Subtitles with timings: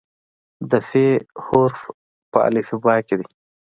[0.69, 0.91] د "ف"
[1.45, 1.77] حرف
[2.31, 3.27] په الفبا کې دی.